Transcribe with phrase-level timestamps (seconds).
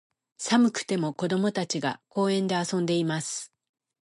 [0.39, 3.53] 寒くても、子供たちが、公園で遊んでいます。